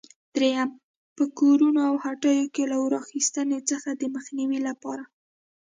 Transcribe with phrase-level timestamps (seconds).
[0.35, 0.69] درېیم:
[1.15, 5.03] په کورونو او هټیو کې له اور اخیستنې څخه د مخنیوي لپاره؟